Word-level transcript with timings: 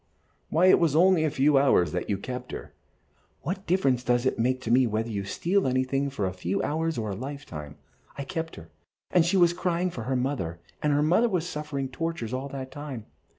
"Why, 0.49 0.65
it 0.65 0.79
was 0.79 0.95
only 0.95 1.23
a 1.25 1.29
few 1.29 1.59
hours 1.59 1.91
that 1.91 2.09
you 2.09 2.17
kept 2.17 2.53
her." 2.53 2.73
"What 3.43 3.67
difference 3.67 4.03
does 4.03 4.25
it 4.25 4.39
make 4.39 4.65
whether 4.65 5.11
you 5.11 5.25
steal 5.25 5.67
anything 5.67 6.09
for 6.09 6.25
a 6.25 6.33
few 6.33 6.59
hours 6.63 6.97
or 6.97 7.11
a 7.11 7.15
lifetime? 7.15 7.77
I 8.17 8.23
kept 8.23 8.55
her, 8.55 8.71
and 9.11 9.23
she 9.23 9.37
was 9.37 9.53
crying 9.53 9.91
for 9.91 10.05
her 10.05 10.15
mother, 10.15 10.59
and 10.81 10.91
her 10.91 11.03
mother 11.03 11.29
was 11.29 11.47
suffering 11.47 11.87
tortures 11.87 12.33
all 12.33 12.47
that 12.49 12.71
time. 12.71 13.05